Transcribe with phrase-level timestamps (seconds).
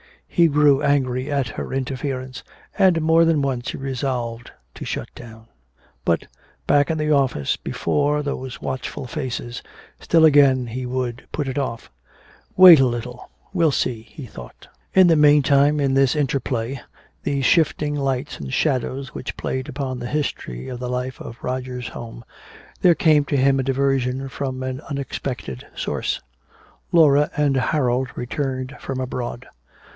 [0.27, 2.41] He grew angry at her interference,
[2.75, 5.47] and more than once he resolved to shut down.
[6.05, 6.25] But
[6.65, 9.61] back in the office, before those watchful faces,
[9.99, 11.91] still again he would put it off.
[12.57, 13.29] "Wait a little.
[13.53, 14.67] We'll see," he thought.
[14.95, 16.79] In the meantime, in this interplay,
[17.21, 21.89] these shifting lights and shadows which played upon the history of the life of Roger's
[21.89, 22.23] home,
[22.81, 26.21] there came to him a diversion from an unexpected source.
[26.91, 29.45] Laura and Harold returned from abroad.